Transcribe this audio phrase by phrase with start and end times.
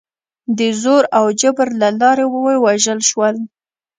[0.57, 3.35] د زور او جبر له لارې ووژل شول.